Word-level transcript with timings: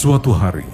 Suatu 0.00 0.32
hari, 0.32 0.64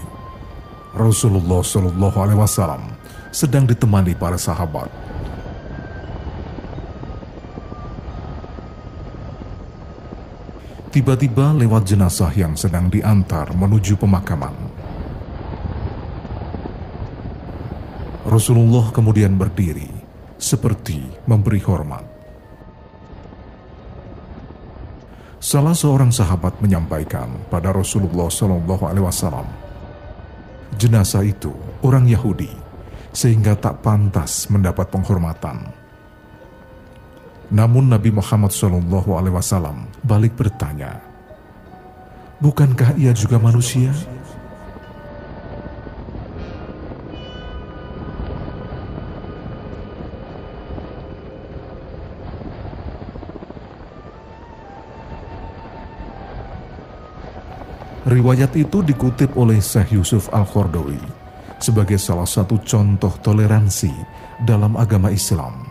Rasulullah 0.94 1.58
Shallallahu 1.58 2.14
Alaihi 2.14 2.38
Wasallam 2.38 2.94
sedang 3.34 3.66
ditemani 3.66 4.14
para 4.14 4.38
sahabat. 4.38 4.86
Tiba-tiba 10.94 11.58
lewat 11.58 11.90
jenazah 11.90 12.30
yang 12.38 12.54
sedang 12.54 12.86
diantar 12.86 13.50
menuju 13.50 13.98
pemakaman. 13.98 14.54
Rasulullah 18.30 18.94
kemudian 18.94 19.34
berdiri, 19.34 19.90
seperti 20.38 21.02
memberi 21.26 21.58
hormat. 21.66 22.05
Salah 25.46 25.78
seorang 25.78 26.10
sahabat 26.10 26.58
menyampaikan 26.58 27.30
pada 27.46 27.70
Rasulullah 27.70 28.26
Shallallahu 28.26 28.82
Alaihi 28.82 29.06
Wasallam, 29.06 29.46
jenazah 30.74 31.22
itu 31.22 31.54
orang 31.86 32.10
Yahudi, 32.10 32.50
sehingga 33.14 33.54
tak 33.54 33.78
pantas 33.78 34.50
mendapat 34.50 34.90
penghormatan. 34.90 35.70
Namun 37.54 37.94
Nabi 37.94 38.10
Muhammad 38.10 38.50
Shallallahu 38.50 39.06
Alaihi 39.14 39.38
Wasallam 39.38 39.86
balik 40.02 40.34
bertanya, 40.34 40.98
bukankah 42.42 42.98
ia 42.98 43.14
juga 43.14 43.38
manusia? 43.38 43.94
Riwayat 58.16 58.56
itu 58.56 58.80
dikutip 58.80 59.36
oleh 59.36 59.60
Syekh 59.60 59.92
Yusuf 59.92 60.32
Al-Qardawi 60.32 60.96
sebagai 61.60 62.00
salah 62.00 62.24
satu 62.24 62.56
contoh 62.64 63.12
toleransi 63.20 63.92
dalam 64.40 64.72
agama 64.72 65.12
Islam. 65.12 65.68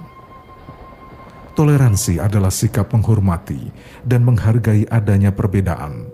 Toleransi 1.57 2.21
adalah 2.21 2.53
sikap 2.53 2.93
menghormati 2.93 3.73
dan 4.05 4.21
menghargai 4.21 4.85
adanya 4.93 5.33
perbedaan, 5.33 6.05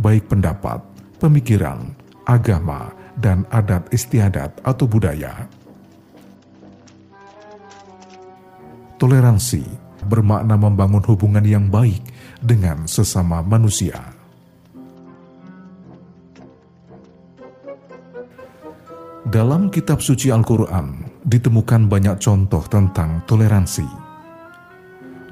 baik 0.00 0.32
pendapat, 0.32 0.80
pemikiran, 1.20 1.92
agama, 2.24 2.88
dan 3.20 3.44
adat 3.52 3.84
istiadat 3.92 4.56
atau 4.64 4.88
budaya. 4.88 5.44
Toleransi 8.96 9.60
bermakna 10.08 10.56
membangun 10.56 11.04
hubungan 11.04 11.44
yang 11.44 11.68
baik 11.68 12.00
dengan 12.40 12.88
sesama 12.88 13.44
manusia. 13.44 14.15
Dalam 19.26 19.74
kitab 19.74 19.98
suci 19.98 20.30
Al-Quran 20.30 21.02
ditemukan 21.26 21.90
banyak 21.90 22.22
contoh 22.22 22.62
tentang 22.70 23.26
toleransi. 23.26 23.82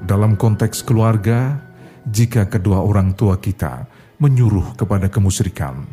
Dalam 0.03 0.35
konteks 0.35 0.83
keluarga, 0.83 1.63
jika 2.03 2.43
kedua 2.51 2.83
orang 2.83 3.15
tua 3.15 3.39
kita 3.39 3.87
menyuruh 4.19 4.75
kepada 4.75 5.07
kemusyrikan, 5.07 5.87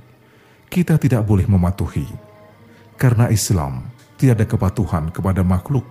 kita 0.66 0.98
tidak 0.98 1.22
boleh 1.22 1.46
mematuhi. 1.46 2.02
Karena 2.98 3.30
Islam 3.30 3.86
tiada 4.18 4.50
kepatuhan 4.50 5.14
kepada 5.14 5.46
makhluk 5.46 5.86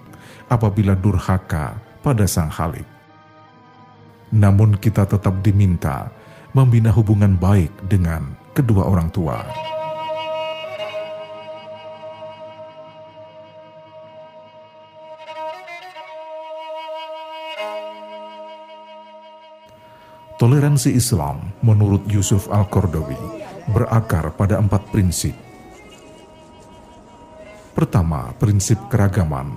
apabila 0.51 0.99
durhaka 0.99 1.79
pada 2.03 2.27
sang 2.27 2.51
Khalik. 2.51 2.91
Namun 4.35 4.75
kita 4.83 5.07
tetap 5.07 5.39
diminta 5.39 6.11
membina 6.51 6.91
hubungan 6.91 7.39
baik 7.39 7.71
dengan 7.87 8.35
kedua 8.51 8.83
orang 8.83 9.07
tua. 9.15 9.70
Toleransi 20.41 20.97
Islam 20.97 21.53
menurut 21.61 22.01
Yusuf 22.09 22.49
Al-Qardawi 22.49 23.13
berakar 23.77 24.33
pada 24.33 24.57
empat 24.57 24.89
prinsip. 24.89 25.37
Pertama, 27.77 28.33
prinsip 28.41 28.81
keragaman. 28.89 29.53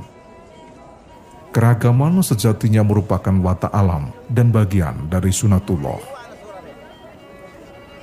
Keragaman 1.57 2.21
sejatinya 2.21 2.85
merupakan 2.85 3.33
watak 3.33 3.73
alam 3.73 4.13
dan 4.29 4.53
bagian 4.53 5.09
dari 5.09 5.33
sunatullah. 5.33 6.05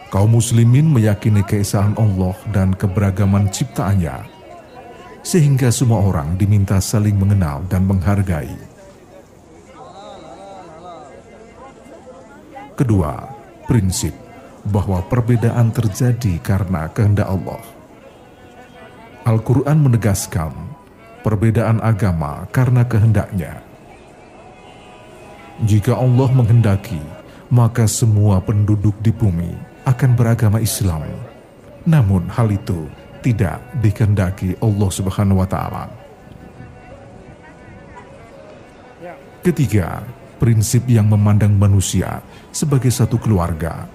Kaum 0.09 0.41
muslimin 0.41 0.89
meyakini 0.89 1.45
keesaan 1.45 1.93
Allah 2.01 2.33
dan 2.49 2.73
keberagaman 2.73 3.53
ciptaannya, 3.53 4.25
sehingga 5.21 5.69
semua 5.69 6.01
orang 6.01 6.33
diminta 6.33 6.81
saling 6.81 7.13
mengenal 7.13 7.61
dan 7.69 7.85
menghargai 7.85 8.70
Kedua, 12.75 13.27
prinsip 13.67 14.15
bahwa 14.65 15.01
perbedaan 15.05 15.73
terjadi 15.73 16.37
karena 16.41 16.87
kehendak 16.93 17.27
Allah. 17.27 17.61
Al-Quran 19.21 19.77
menegaskan 19.85 20.53
perbedaan 21.21 21.77
agama 21.81 22.49
karena 22.49 22.81
kehendaknya. 22.85 23.61
Jika 25.61 25.93
Allah 25.93 26.29
menghendaki, 26.33 26.97
maka 27.53 27.85
semua 27.85 28.41
penduduk 28.41 28.97
di 28.97 29.13
bumi 29.13 29.53
akan 29.85 30.17
beragama 30.17 30.57
Islam. 30.57 31.05
Namun 31.85 32.25
hal 32.33 32.49
itu 32.49 32.89
tidak 33.21 33.61
dikehendaki 33.77 34.57
Allah 34.57 34.89
Subhanahu 34.89 35.41
wa 35.41 35.49
taala. 35.49 35.85
Ketiga, 39.41 40.05
prinsip 40.41 40.89
yang 40.89 41.05
memandang 41.05 41.53
manusia 41.53 42.25
sebagai 42.49 42.89
satu 42.89 43.21
keluarga. 43.21 43.85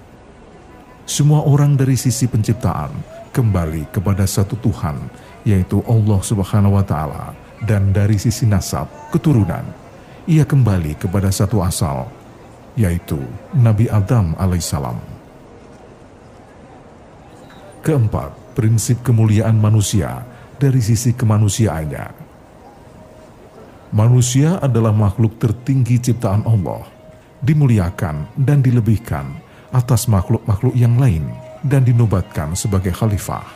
Semua 1.03 1.43
orang 1.43 1.75
dari 1.75 1.99
sisi 1.99 2.23
penciptaan 2.23 2.95
kembali 3.35 3.91
kepada 3.91 4.23
satu 4.23 4.55
Tuhan, 4.63 4.95
yaitu 5.43 5.83
Allah 5.83 6.23
Subhanahu 6.23 6.79
wa 6.79 6.85
taala, 6.87 7.35
dan 7.67 7.91
dari 7.91 8.15
sisi 8.15 8.47
nasab, 8.47 8.87
keturunan, 9.11 9.67
ia 10.23 10.47
kembali 10.47 10.95
kepada 10.95 11.27
satu 11.35 11.59
asal, 11.59 12.07
yaitu 12.79 13.19
Nabi 13.51 13.91
Adam 13.91 14.31
alaihissalam. 14.39 14.95
Keempat, 17.83 18.55
prinsip 18.55 19.03
kemuliaan 19.03 19.59
manusia 19.59 20.23
dari 20.55 20.79
sisi 20.79 21.11
kemanusiaannya 21.11 22.26
Manusia 23.95 24.59
adalah 24.59 24.91
makhluk 24.91 25.39
tertinggi 25.39 25.95
ciptaan 25.95 26.43
Allah, 26.43 26.83
dimuliakan 27.39 28.27
dan 28.35 28.59
dilebihkan 28.59 29.31
atas 29.71 30.11
makhluk-makhluk 30.11 30.75
yang 30.75 30.99
lain 30.99 31.23
dan 31.63 31.87
dinobatkan 31.87 32.51
sebagai 32.51 32.91
khalifah. 32.91 33.47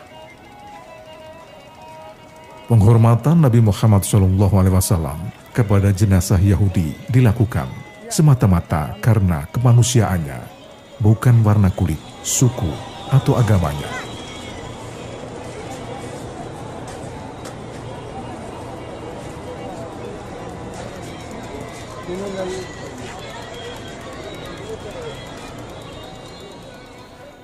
Penghormatan 2.71 3.43
Nabi 3.43 3.59
Muhammad 3.59 4.07
SAW 4.07 5.19
kepada 5.51 5.91
jenazah 5.91 6.39
Yahudi 6.39 6.95
dilakukan 7.11 7.67
semata-mata 8.07 8.95
karena 9.03 9.43
kemanusiaannya, 9.51 10.39
bukan 11.03 11.43
warna 11.43 11.67
kulit, 11.75 11.99
suku, 12.23 12.71
atau 13.11 13.35
agamanya. 13.35 14.10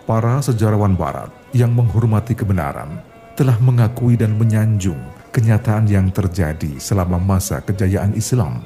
Para 0.08 0.40
sejarawan 0.40 0.96
Barat 0.96 1.28
yang 1.52 1.76
menghormati 1.76 2.32
kebenaran 2.32 3.04
telah 3.36 3.60
mengakui 3.60 4.16
dan 4.16 4.40
menyanjung 4.40 4.96
kenyataan 5.36 5.84
yang 5.84 6.08
terjadi 6.16 6.80
selama 6.80 7.20
masa 7.20 7.60
kejayaan 7.60 8.16
Islam. 8.16 8.64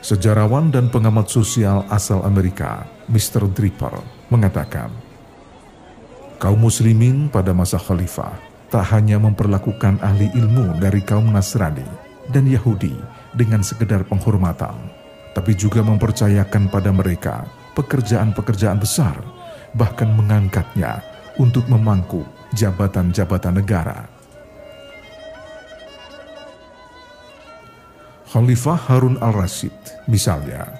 Sejarawan 0.00 0.72
dan 0.72 0.88
pengamat 0.88 1.28
sosial 1.28 1.84
asal 1.92 2.24
Amerika, 2.24 2.88
Mr. 3.12 3.52
Draper, 3.52 4.00
mengatakan, 4.32 4.88
kaum 6.40 6.56
muslimin 6.56 7.28
pada 7.28 7.52
masa 7.52 7.76
khalifah 7.76 8.32
tak 8.72 8.88
hanya 8.96 9.20
memperlakukan 9.20 10.00
ahli 10.00 10.32
ilmu 10.40 10.80
dari 10.80 11.04
kaum 11.04 11.28
Nasrani 11.28 11.84
dan 12.32 12.48
Yahudi 12.48 12.96
dengan 13.36 13.60
sekedar 13.60 14.08
penghormatan, 14.08 14.88
tapi 15.36 15.52
juga 15.52 15.84
mempercayakan 15.84 16.72
pada 16.72 16.88
mereka 16.96 17.44
pekerjaan-pekerjaan 17.76 18.80
besar 18.80 19.20
bahkan 19.74 20.10
mengangkatnya 20.12 21.02
untuk 21.38 21.66
memangku 21.70 22.26
jabatan-jabatan 22.54 23.62
negara. 23.62 24.06
Khalifah 28.30 28.78
Harun 28.86 29.18
al-Rasyid 29.18 30.06
misalnya 30.06 30.70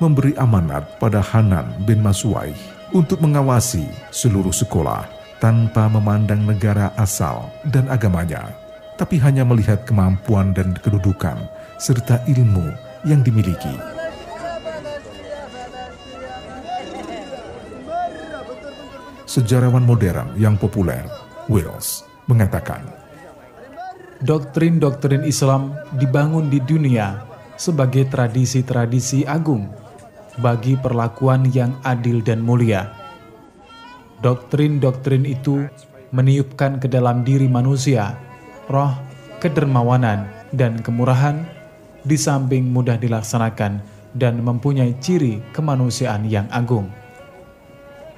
memberi 0.00 0.32
amanat 0.40 0.96
pada 0.96 1.20
Hanan 1.20 1.84
bin 1.84 2.00
Maswaih 2.00 2.56
untuk 2.96 3.20
mengawasi 3.20 3.84
seluruh 4.08 4.52
sekolah 4.52 5.04
tanpa 5.36 5.88
memandang 5.88 6.48
negara 6.48 6.96
asal 6.96 7.52
dan 7.68 7.88
agamanya, 7.92 8.56
tapi 8.96 9.20
hanya 9.20 9.44
melihat 9.44 9.84
kemampuan 9.84 10.56
dan 10.56 10.72
kedudukan 10.80 11.36
serta 11.76 12.24
ilmu 12.24 12.72
yang 13.04 13.20
dimiliki. 13.20 13.95
Sejarawan 19.36 19.84
modern 19.84 20.32
yang 20.40 20.56
populer, 20.56 21.04
Wills, 21.52 22.08
mengatakan, 22.24 22.80
Doktrin-doktrin 24.24 25.28
Islam 25.28 25.76
dibangun 26.00 26.48
di 26.48 26.56
dunia 26.64 27.20
sebagai 27.60 28.08
tradisi-tradisi 28.08 29.28
agung 29.28 29.68
bagi 30.40 30.80
perlakuan 30.80 31.52
yang 31.52 31.76
adil 31.84 32.24
dan 32.24 32.40
mulia. 32.40 32.88
Doktrin-doktrin 34.24 35.28
itu 35.28 35.68
meniupkan 36.16 36.80
ke 36.80 36.88
dalam 36.88 37.20
diri 37.20 37.44
manusia 37.44 38.16
roh, 38.72 38.96
kedermawanan, 39.44 40.32
dan 40.56 40.80
kemurahan 40.80 41.44
di 42.08 42.16
samping 42.16 42.72
mudah 42.72 42.96
dilaksanakan 42.96 43.84
dan 44.16 44.40
mempunyai 44.40 44.96
ciri 44.96 45.44
kemanusiaan 45.52 46.24
yang 46.24 46.48
agung. 46.48 46.88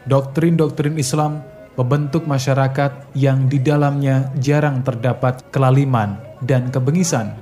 Doktrin-doktrin 0.09 0.97
Islam 0.97 1.45
membentuk 1.77 2.25
masyarakat 2.25 3.13
yang 3.13 3.45
di 3.45 3.61
dalamnya 3.61 4.33
jarang 4.41 4.81
terdapat 4.81 5.45
kelaliman 5.53 6.17
dan 6.41 6.73
kebengisan, 6.73 7.37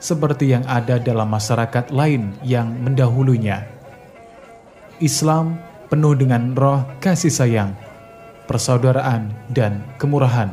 seperti 0.00 0.48
yang 0.48 0.64
ada 0.64 0.96
dalam 0.96 1.28
masyarakat 1.28 1.92
lain 1.92 2.32
yang 2.40 2.72
mendahulunya. 2.80 3.68
Islam 4.96 5.60
penuh 5.92 6.16
dengan 6.16 6.56
roh 6.56 6.88
kasih 7.04 7.28
sayang, 7.28 7.76
persaudaraan, 8.48 9.36
dan 9.52 9.84
kemurahan. 10.00 10.48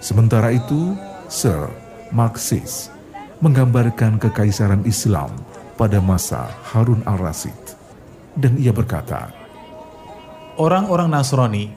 Sementara 0.00 0.56
itu, 0.56 0.96
Sir 1.28 1.68
Marxis 2.08 2.88
menggambarkan 3.44 4.16
kekaisaran 4.16 4.88
Islam 4.88 5.36
pada 5.74 5.98
masa 5.98 6.50
Harun 6.72 7.02
al-Rasyid. 7.06 7.78
Dan 8.34 8.58
ia 8.58 8.74
berkata, 8.74 9.30
Orang-orang 10.54 11.10
Nasrani, 11.10 11.70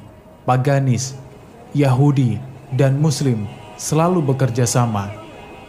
Paganis, 0.46 1.18
Yahudi, 1.74 2.38
dan 2.74 2.98
Muslim 3.02 3.50
selalu 3.78 4.22
bekerja 4.22 4.66
sama 4.70 5.10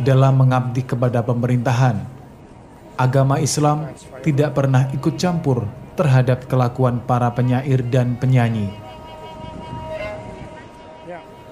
dalam 0.01 0.37
mengabdi 0.39 0.85
kepada 0.85 1.25
pemerintahan. 1.25 2.05
Agama 2.99 3.39
Islam 3.39 3.95
tidak 4.27 4.59
pernah 4.59 4.91
ikut 4.91 5.15
campur 5.17 5.65
terhadap 5.95 6.47
kelakuan 6.51 6.99
para 7.03 7.31
penyair 7.31 7.83
dan 7.87 8.19
penyanyi. 8.19 8.71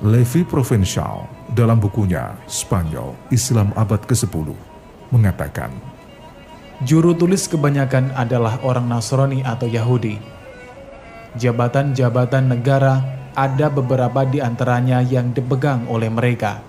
Levi 0.05 0.45
Provençal 0.45 1.25
dalam 1.57 1.81
bukunya 1.81 2.37
Spanyol 2.45 3.17
Islam 3.33 3.73
Abad 3.73 4.05
ke-10 4.05 4.53
mengatakan, 5.09 5.73
Juru 6.85 7.17
tulis 7.17 7.49
kebanyakan 7.49 8.13
adalah 8.13 8.61
orang 8.61 8.85
Nasrani 8.85 9.41
atau 9.41 9.65
Yahudi 9.65 10.37
jabatan-jabatan 11.37 12.49
negara 12.49 13.05
ada 13.37 13.69
beberapa 13.69 14.25
di 14.25 14.41
antaranya 14.41 15.05
yang 15.05 15.37
dipegang 15.37 15.85
oleh 15.93 16.09
mereka. 16.09 16.65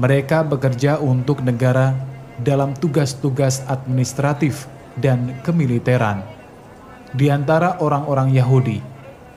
Mereka 0.00 0.48
bekerja 0.48 1.00
untuk 1.00 1.44
negara 1.44 1.92
dalam 2.40 2.72
tugas-tugas 2.76 3.64
administratif 3.68 4.68
dan 4.96 5.36
kemiliteran. 5.44 6.24
Di 7.16 7.32
antara 7.32 7.80
orang-orang 7.80 8.32
Yahudi, 8.32 8.80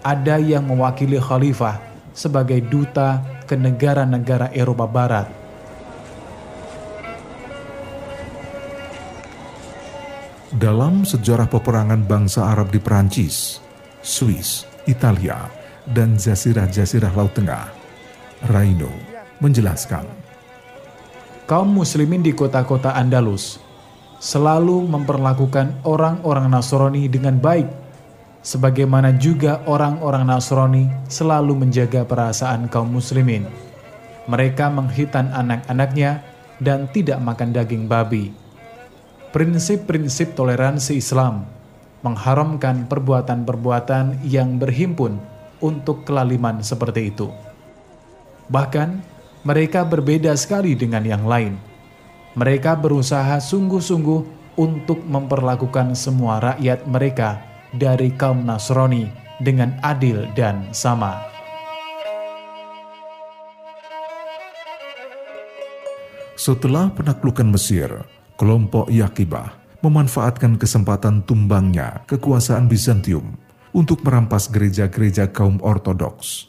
ada 0.04 0.40
yang 0.40 0.68
mewakili 0.68 1.20
khalifah 1.20 1.80
sebagai 2.16 2.60
duta 2.68 3.24
ke 3.48 3.56
negara-negara 3.56 4.52
Eropa 4.52 4.88
Barat. 4.88 5.38
Dalam 10.50 11.06
sejarah 11.06 11.46
peperangan 11.46 12.10
bangsa 12.10 12.50
Arab 12.50 12.74
di 12.74 12.81
Perancis, 12.81 13.62
Swiss, 14.01 14.66
Italia, 14.90 15.46
dan 15.86 16.18
jazirah-jazirah 16.18 17.13
Laut 17.13 17.38
Tengah. 17.38 17.69
Raino 18.50 18.90
menjelaskan. 19.46 20.10
Kaum 21.46 21.69
muslimin 21.69 22.25
di 22.25 22.34
kota-kota 22.34 22.98
Andalus 22.98 23.62
selalu 24.18 24.90
memperlakukan 24.90 25.86
orang-orang 25.86 26.50
Nasrani 26.50 27.06
dengan 27.06 27.38
baik, 27.38 27.69
sebagaimana 28.42 29.22
juga 29.22 29.62
orang-orang 29.69 30.34
Nasrani 30.34 30.90
selalu 31.06 31.62
menjaga 31.62 32.10
perasaan 32.10 32.66
kaum 32.74 32.90
muslimin. 32.90 33.46
Mereka 34.25 34.66
menghitan 34.74 35.30
anak-anaknya 35.30 36.25
dan 36.57 36.90
tidak 36.90 37.22
makan 37.22 37.54
daging 37.54 37.86
babi. 37.86 38.49
Prinsip-prinsip 39.30 40.34
toleransi 40.34 40.98
Islam 40.98 41.46
mengharamkan 42.01 42.89
perbuatan-perbuatan 42.89 44.25
yang 44.25 44.58
berhimpun 44.58 45.22
untuk 45.62 46.01
kelaliman 46.01 46.65
seperti 46.65 47.13
itu. 47.13 47.30
Bahkan, 48.50 48.89
mereka 49.46 49.86
berbeda 49.86 50.34
sekali 50.34 50.74
dengan 50.74 51.06
yang 51.06 51.30
lain. 51.30 51.62
Mereka 52.34 52.82
berusaha 52.82 53.38
sungguh-sungguh 53.38 54.22
untuk 54.58 55.06
memperlakukan 55.06 55.94
semua 55.94 56.42
rakyat 56.42 56.89
mereka 56.89 57.38
dari 57.70 58.10
kaum 58.18 58.42
Nasrani 58.42 59.13
dengan 59.38 59.77
adil 59.86 60.25
dan 60.34 60.74
sama. 60.74 61.22
Setelah 66.34 66.89
penaklukan 66.98 67.46
Mesir, 67.46 68.19
kelompok 68.39 68.88
Yakibah 68.88 69.60
memanfaatkan 69.84 70.55
kesempatan 70.55 71.27
tumbangnya 71.27 72.08
kekuasaan 72.08 72.72
Bizantium 72.72 73.36
untuk 73.75 74.00
merampas 74.08 74.48
gereja-gereja 74.48 75.27
kaum 75.36 75.60
ortodoks. 75.60 76.48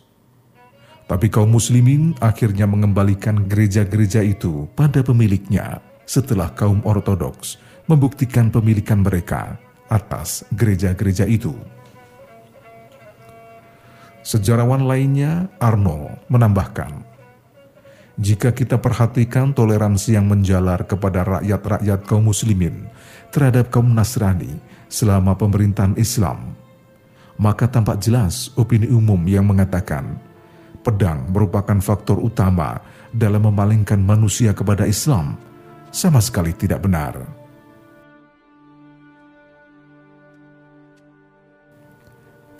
Tapi 1.10 1.26
kaum 1.26 1.50
muslimin 1.50 2.14
akhirnya 2.22 2.70
mengembalikan 2.70 3.50
gereja-gereja 3.50 4.22
itu 4.22 4.70
pada 4.78 5.02
pemiliknya 5.02 5.82
setelah 6.06 6.54
kaum 6.54 6.78
ortodoks 6.86 7.58
membuktikan 7.90 8.54
pemilikan 8.54 9.02
mereka 9.02 9.58
atas 9.90 10.46
gereja-gereja 10.54 11.26
itu. 11.26 11.50
Sejarawan 14.22 14.86
lainnya, 14.86 15.50
Arnold, 15.58 16.22
menambahkan, 16.30 17.09
jika 18.20 18.52
kita 18.52 18.76
perhatikan 18.76 19.56
toleransi 19.56 20.12
yang 20.12 20.28
menjalar 20.28 20.84
kepada 20.84 21.24
rakyat-rakyat 21.24 22.04
kaum 22.04 22.28
muslimin 22.28 22.84
terhadap 23.32 23.72
kaum 23.72 23.88
Nasrani 23.96 24.60
selama 24.92 25.32
pemerintahan 25.40 25.96
Islam, 25.96 26.52
maka 27.40 27.64
tampak 27.64 27.96
jelas 28.04 28.52
opini 28.60 28.92
umum 28.92 29.24
yang 29.24 29.48
mengatakan 29.48 30.20
pedang 30.84 31.32
merupakan 31.32 31.80
faktor 31.80 32.20
utama 32.20 32.84
dalam 33.08 33.48
memalingkan 33.48 33.96
manusia 33.96 34.52
kepada 34.52 34.84
Islam 34.84 35.40
sama 35.88 36.20
sekali 36.20 36.52
tidak 36.52 36.84
benar. 36.84 37.16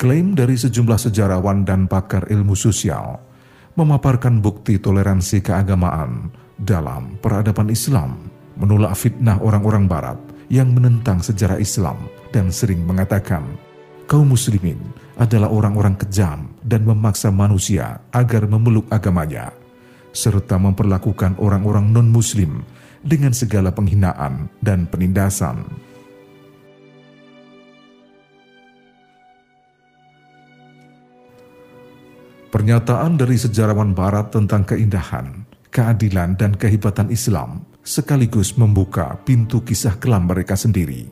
Klaim 0.01 0.33
dari 0.33 0.57
sejumlah 0.57 0.97
sejarawan 0.97 1.69
dan 1.69 1.85
pakar 1.85 2.25
ilmu 2.33 2.57
sosial 2.57 3.21
memaparkan 3.81 4.45
bukti 4.45 4.77
toleransi 4.77 5.41
keagamaan 5.41 6.29
dalam 6.61 7.17
peradaban 7.25 7.73
Islam, 7.73 8.29
menolak 8.61 8.93
fitnah 8.93 9.41
orang-orang 9.41 9.89
Barat 9.89 10.19
yang 10.53 10.77
menentang 10.77 11.25
sejarah 11.25 11.57
Islam 11.57 11.97
dan 12.29 12.53
sering 12.53 12.85
mengatakan 12.85 13.41
kaum 14.05 14.29
muslimin 14.29 14.77
adalah 15.17 15.49
orang-orang 15.49 15.97
kejam 15.97 16.53
dan 16.61 16.85
memaksa 16.85 17.33
manusia 17.33 18.05
agar 18.13 18.45
memeluk 18.45 18.85
agamanya, 18.93 19.57
serta 20.13 20.61
memperlakukan 20.61 21.41
orang-orang 21.41 21.89
non-muslim 21.89 22.61
dengan 23.01 23.33
segala 23.33 23.73
penghinaan 23.73 24.53
dan 24.61 24.85
penindasan. 24.85 25.65
Pernyataan 32.51 33.15
dari 33.15 33.39
sejarawan 33.39 33.95
Barat 33.95 34.35
tentang 34.35 34.67
keindahan, 34.67 35.47
keadilan, 35.71 36.35
dan 36.35 36.51
kehebatan 36.59 37.07
Islam 37.07 37.63
sekaligus 37.87 38.59
membuka 38.59 39.23
pintu 39.23 39.63
kisah 39.63 39.95
kelam 40.03 40.27
mereka 40.27 40.59
sendiri. 40.59 41.07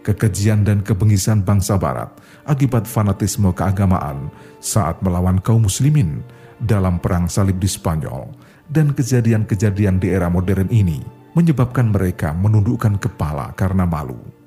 Kekejian 0.00 0.64
dan 0.64 0.80
kebengisan 0.80 1.44
bangsa 1.44 1.76
Barat 1.76 2.08
akibat 2.48 2.88
fanatisme 2.88 3.52
keagamaan 3.52 4.32
saat 4.64 4.96
melawan 5.04 5.36
kaum 5.44 5.68
Muslimin 5.68 6.24
dalam 6.56 6.96
Perang 7.04 7.28
Salib 7.28 7.60
di 7.60 7.68
Spanyol 7.68 8.32
dan 8.72 8.96
kejadian-kejadian 8.96 10.00
di 10.00 10.08
era 10.08 10.32
modern 10.32 10.72
ini 10.72 11.04
menyebabkan 11.36 11.92
mereka 11.92 12.32
menundukkan 12.32 12.96
kepala 12.96 13.52
karena 13.52 13.84
malu. 13.84 14.37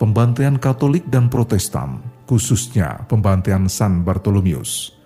Pembantaian 0.00 0.56
Katolik 0.56 1.04
dan 1.12 1.28
Protestan, 1.28 2.00
khususnya 2.24 3.04
pembantaian 3.04 3.68
San 3.68 4.00
Bartolomeus, 4.00 4.96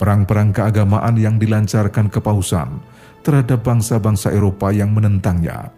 perang-perang 0.00 0.56
keagamaan 0.56 1.20
yang 1.20 1.36
dilancarkan 1.36 2.08
kepausan 2.08 2.80
terhadap 3.20 3.60
bangsa-bangsa 3.60 4.32
Eropa 4.32 4.72
yang 4.72 4.96
menentangnya, 4.96 5.68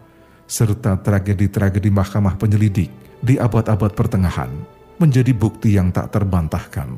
serta 0.47 0.95
tragedi-tragedi 1.03 1.91
mahkamah 1.91 2.39
penyelidik 2.39 2.87
di 3.19 3.35
abad-abad 3.35 3.91
pertengahan 3.91 4.51
menjadi 4.95 5.35
bukti 5.35 5.75
yang 5.75 5.91
tak 5.91 6.15
terbantahkan. 6.15 6.95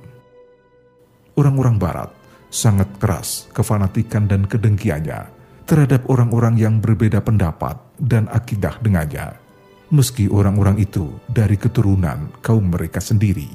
Orang-orang 1.34 1.81
Barat 1.81 2.13
sangat 2.53 2.93
keras 3.01 3.50
kefanatikan 3.57 4.29
dan 4.29 4.45
kedengkiannya 4.45 5.34
terhadap 5.65 6.05
orang-orang 6.13 6.62
yang 6.62 6.77
berbeda 6.77 7.25
pendapat 7.25 7.74
dan 7.98 8.29
akidah 8.29 8.77
dengannya, 8.86 9.45
meski 9.94 10.30
orang-orang 10.32 10.82
itu 10.82 11.12
dari 11.30 11.60
keturunan 11.60 12.32
kaum 12.42 12.70
mereka 12.70 12.98
sendiri. 13.04 13.50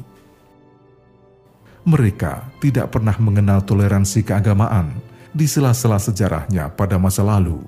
Mereka 1.80 2.60
tidak 2.60 2.92
pernah 2.92 3.16
mengenal 3.16 3.64
toleransi 3.64 4.20
keagamaan 4.22 5.00
di 5.32 5.48
sela-sela 5.48 5.96
sejarahnya 5.96 6.68
pada 6.76 7.00
masa 7.00 7.24
lalu. 7.24 7.62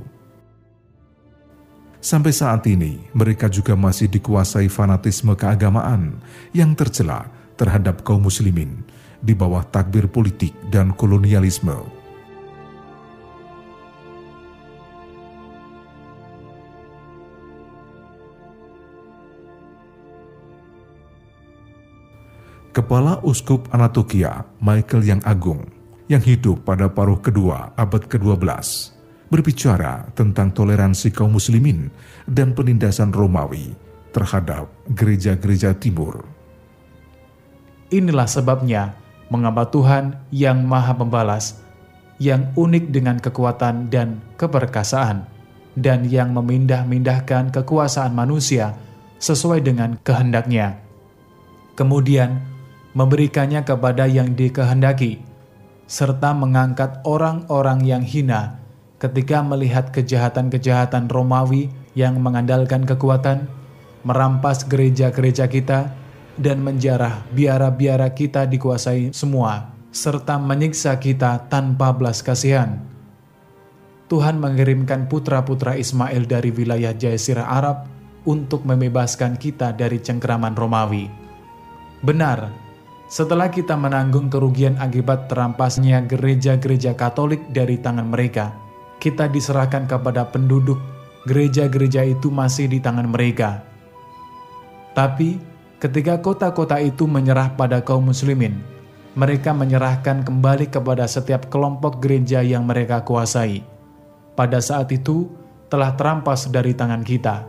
Sampai 2.03 2.35
saat 2.35 2.67
ini, 2.67 2.99
mereka 3.15 3.47
juga 3.47 3.79
masih 3.79 4.11
dikuasai 4.11 4.67
fanatisme 4.67 5.39
keagamaan 5.39 6.19
yang 6.51 6.75
tercela 6.75 7.31
terhadap 7.55 8.03
kaum 8.03 8.27
muslimin 8.27 8.83
di 9.23 9.39
bawah 9.39 9.63
takbir 9.63 10.11
politik 10.11 10.51
dan 10.67 10.91
kolonialisme. 10.91 12.02
Kepala 22.83 23.23
Uskup 23.23 23.71
Anatokia, 23.71 24.43
Michael 24.59 25.07
Yang 25.07 25.23
Agung, 25.23 25.71
yang 26.11 26.19
hidup 26.19 26.67
pada 26.67 26.91
paruh 26.91 27.23
kedua 27.23 27.71
abad 27.79 28.11
ke-12, 28.11 28.43
berbicara 29.31 30.11
tentang 30.19 30.51
toleransi 30.51 31.15
kaum 31.15 31.31
muslimin 31.31 31.95
dan 32.27 32.51
penindasan 32.51 33.15
Romawi 33.15 33.79
terhadap 34.11 34.67
gereja-gereja 34.99 35.79
timur. 35.79 36.27
Inilah 37.95 38.27
sebabnya 38.27 38.99
mengapa 39.31 39.71
Tuhan 39.71 40.19
yang 40.35 40.67
maha 40.67 40.99
pembalas, 40.99 41.63
yang 42.19 42.51
unik 42.59 42.91
dengan 42.91 43.23
kekuatan 43.23 43.95
dan 43.95 44.19
keperkasaan, 44.43 45.23
dan 45.79 46.03
yang 46.03 46.35
memindah-mindahkan 46.35 47.55
kekuasaan 47.55 48.11
manusia 48.11 48.75
sesuai 49.23 49.63
dengan 49.63 50.03
kehendaknya. 50.03 50.83
Kemudian, 51.79 52.52
memberikannya 52.93 53.65
kepada 53.65 54.05
yang 54.05 54.37
dikehendaki, 54.37 55.21
serta 55.89 56.33
mengangkat 56.37 57.01
orang-orang 57.05 57.85
yang 57.85 58.05
hina 58.05 58.63
ketika 59.03 59.43
melihat 59.43 59.91
kejahatan-kejahatan 59.91 61.11
Romawi 61.11 61.73
yang 61.99 62.23
mengandalkan 62.23 62.87
kekuatan, 62.87 63.51
merampas 64.07 64.63
gereja-gereja 64.63 65.51
kita, 65.51 65.91
dan 66.39 66.65
menjarah 66.65 67.27
biara-biara 67.35 68.09
kita 68.15 68.47
dikuasai 68.47 69.11
semua, 69.13 69.75
serta 69.91 70.39
menyiksa 70.39 70.97
kita 70.97 71.51
tanpa 71.51 71.93
belas 71.93 72.23
kasihan. 72.25 72.81
Tuhan 74.07 74.39
mengirimkan 74.39 75.09
putra-putra 75.09 75.75
Ismail 75.77 76.29
dari 76.29 76.53
wilayah 76.53 76.93
Jazirah 76.93 77.49
Arab 77.49 77.89
untuk 78.29 78.63
membebaskan 78.63 79.41
kita 79.41 79.75
dari 79.75 79.99
cengkeraman 79.99 80.55
Romawi. 80.55 81.11
Benar, 82.05 82.62
setelah 83.13 83.53
kita 83.53 83.77
menanggung 83.77 84.33
kerugian 84.33 84.81
akibat 84.81 85.29
terampasnya 85.29 86.01
gereja-gereja 86.09 86.97
Katolik 86.97 87.45
dari 87.53 87.77
tangan 87.77 88.09
mereka, 88.09 88.57
kita 89.05 89.29
diserahkan 89.29 89.85
kepada 89.85 90.33
penduduk 90.33 90.81
gereja-gereja 91.29 92.09
itu 92.09 92.33
masih 92.33 92.73
di 92.73 92.81
tangan 92.81 93.13
mereka. 93.13 93.69
Tapi, 94.97 95.37
ketika 95.77 96.25
kota-kota 96.25 96.81
itu 96.81 97.05
menyerah 97.05 97.53
pada 97.53 97.85
kaum 97.85 98.09
muslimin, 98.09 98.65
mereka 99.13 99.53
menyerahkan 99.53 100.25
kembali 100.25 100.73
kepada 100.73 101.05
setiap 101.05 101.53
kelompok 101.53 102.01
gereja 102.01 102.41
yang 102.41 102.65
mereka 102.65 103.05
kuasai. 103.05 103.61
Pada 104.33 104.57
saat 104.65 104.89
itu, 104.89 105.29
telah 105.69 105.93
terampas 106.01 106.49
dari 106.49 106.73
tangan 106.73 107.05
kita, 107.05 107.45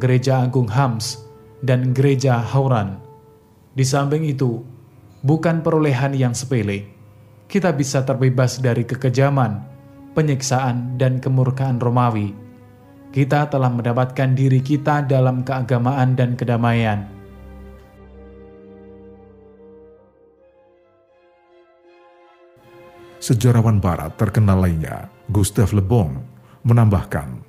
Gereja 0.00 0.40
Agung 0.40 0.72
Hams 0.72 1.20
dan 1.60 1.92
Gereja 1.92 2.40
Hauran. 2.40 2.96
Di 3.76 3.84
samping 3.84 4.24
itu, 4.24 4.73
bukan 5.24 5.64
perolehan 5.64 6.12
yang 6.12 6.36
sepele. 6.36 6.84
Kita 7.48 7.72
bisa 7.72 8.04
terbebas 8.04 8.60
dari 8.60 8.84
kekejaman, 8.84 9.64
penyiksaan, 10.12 11.00
dan 11.00 11.18
kemurkaan 11.18 11.80
Romawi. 11.80 12.36
Kita 13.08 13.48
telah 13.48 13.72
mendapatkan 13.72 14.36
diri 14.36 14.60
kita 14.60 15.08
dalam 15.08 15.40
keagamaan 15.40 16.12
dan 16.12 16.36
kedamaian. 16.36 17.08
Sejarawan 23.24 23.80
Barat 23.80 24.12
terkenal 24.20 24.60
lainnya, 24.60 25.08
Gustave 25.32 25.72
Le 25.72 25.80
Bon, 25.80 26.12
menambahkan, 26.60 27.40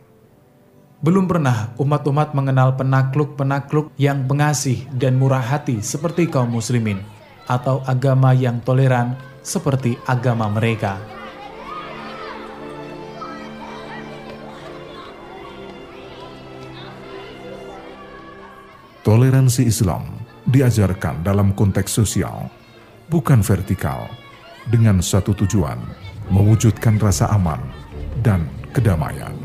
belum 1.04 1.28
pernah 1.28 1.76
umat-umat 1.76 2.32
mengenal 2.32 2.80
penakluk-penakluk 2.80 3.92
yang 4.00 4.24
pengasih 4.24 4.88
dan 4.96 5.20
murah 5.20 5.44
hati 5.44 5.84
seperti 5.84 6.32
kaum 6.32 6.56
muslimin 6.56 7.04
atau 7.46 7.82
agama 7.86 8.34
yang 8.34 8.62
toleran 8.66 9.14
seperti 9.46 9.94
agama 10.10 10.50
mereka. 10.50 10.98
Toleransi 19.06 19.70
Islam 19.70 20.18
diajarkan 20.50 21.22
dalam 21.22 21.54
konteks 21.54 21.94
sosial, 21.94 22.50
bukan 23.06 23.46
vertikal, 23.46 24.10
dengan 24.66 24.98
satu 24.98 25.38
tujuan, 25.46 25.78
mewujudkan 26.34 26.98
rasa 26.98 27.30
aman 27.30 27.62
dan 28.26 28.50
kedamaian. 28.74 29.45